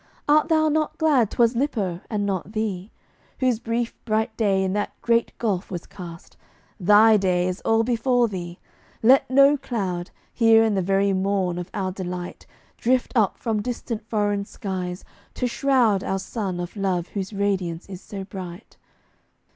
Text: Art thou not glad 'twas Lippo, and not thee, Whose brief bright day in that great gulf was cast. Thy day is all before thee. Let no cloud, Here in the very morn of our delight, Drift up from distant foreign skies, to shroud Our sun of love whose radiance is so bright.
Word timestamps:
Art 0.27 0.49
thou 0.49 0.67
not 0.67 0.97
glad 0.97 1.29
'twas 1.29 1.55
Lippo, 1.55 1.99
and 2.09 2.25
not 2.25 2.53
thee, 2.53 2.89
Whose 3.39 3.59
brief 3.59 3.93
bright 4.03 4.35
day 4.35 4.63
in 4.63 4.73
that 4.73 4.99
great 5.03 5.31
gulf 5.37 5.69
was 5.69 5.85
cast. 5.85 6.37
Thy 6.79 7.17
day 7.17 7.47
is 7.47 7.61
all 7.61 7.83
before 7.83 8.27
thee. 8.27 8.57
Let 9.03 9.29
no 9.29 9.57
cloud, 9.57 10.09
Here 10.33 10.63
in 10.63 10.73
the 10.73 10.81
very 10.81 11.13
morn 11.13 11.59
of 11.59 11.69
our 11.75 11.91
delight, 11.91 12.47
Drift 12.77 13.11
up 13.15 13.37
from 13.37 13.61
distant 13.61 14.01
foreign 14.09 14.43
skies, 14.45 15.05
to 15.35 15.45
shroud 15.45 16.03
Our 16.03 16.17
sun 16.17 16.59
of 16.59 16.75
love 16.75 17.09
whose 17.09 17.31
radiance 17.31 17.87
is 17.87 18.01
so 18.01 18.23
bright. 18.23 18.77